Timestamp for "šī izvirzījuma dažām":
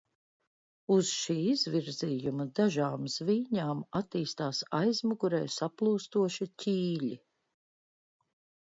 1.17-3.03